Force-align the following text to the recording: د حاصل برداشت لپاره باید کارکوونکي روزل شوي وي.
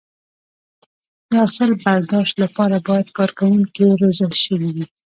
د 1.27 1.29
حاصل 1.39 1.69
برداشت 1.85 2.33
لپاره 2.43 2.75
باید 2.87 3.07
کارکوونکي 3.17 3.83
روزل 4.01 4.31
شوي 4.43 4.69
وي. 4.75 4.85